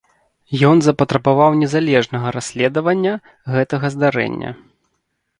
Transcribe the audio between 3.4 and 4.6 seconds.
гэтага здарэння.